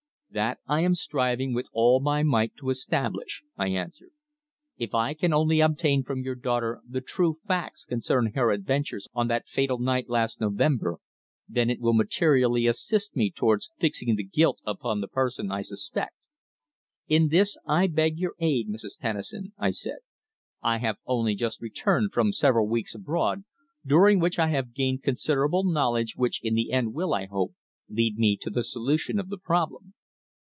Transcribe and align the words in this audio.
"That 0.33 0.59
I 0.65 0.79
am 0.79 0.95
striving 0.95 1.53
with 1.53 1.67
all 1.73 1.99
my 1.99 2.23
might 2.23 2.55
to 2.55 2.69
establish," 2.69 3.43
I 3.57 3.67
answered. 3.67 4.11
"If 4.77 4.95
I 4.95 5.13
can 5.13 5.33
only 5.33 5.59
obtain 5.59 6.03
from 6.05 6.21
your 6.23 6.35
daughter 6.35 6.79
the 6.87 7.01
true 7.01 7.39
facts 7.45 7.83
concerning 7.83 8.31
her 8.35 8.49
adventures 8.51 9.09
on 9.13 9.27
that 9.27 9.49
fatal 9.49 9.77
night 9.77 10.07
last 10.07 10.39
November, 10.39 10.99
then 11.49 11.69
it 11.69 11.81
will 11.81 11.91
materially 11.91 12.65
assist 12.65 13.13
me 13.13 13.29
towards 13.29 13.71
fixing 13.77 14.15
the 14.15 14.23
guilt 14.23 14.61
upon 14.65 15.01
the 15.01 15.09
person 15.09 15.51
I 15.51 15.63
suspect. 15.63 16.15
In 17.09 17.27
this 17.27 17.57
I 17.67 17.87
beg 17.87 18.17
your 18.17 18.35
aid, 18.39 18.69
Mrs. 18.69 18.97
Tennison," 19.01 19.51
I 19.57 19.71
said. 19.71 19.97
"I 20.61 20.77
have 20.77 20.95
only 21.05 21.35
just 21.35 21.61
returned 21.61 22.13
from 22.13 22.31
several 22.31 22.69
weeks 22.69 22.95
abroad, 22.95 23.43
during 23.85 24.21
which 24.21 24.39
I 24.39 24.47
have 24.47 24.73
gained 24.73 25.03
considerable 25.03 25.65
knowledge 25.65 26.15
which 26.15 26.41
in 26.41 26.53
the 26.53 26.71
end 26.71 26.93
will, 26.93 27.13
I 27.13 27.25
hope, 27.25 27.53
lead 27.89 28.15
me 28.17 28.37
to 28.37 28.49
the 28.49 28.63
solution 28.63 29.19
of 29.19 29.27
the 29.27 29.37
problem." 29.37 29.93